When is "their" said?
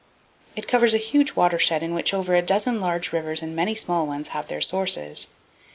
4.47-4.59